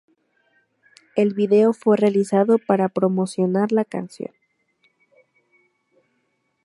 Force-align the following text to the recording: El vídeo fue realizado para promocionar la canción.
El 1.15 1.35
vídeo 1.35 1.73
fue 1.73 1.95
realizado 1.95 2.57
para 2.57 2.89
promocionar 2.89 3.71
la 3.71 3.85
canción. 3.85 4.33